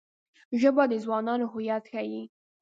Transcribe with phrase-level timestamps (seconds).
[0.61, 2.21] ژبه د ځوانانو هویت ښيي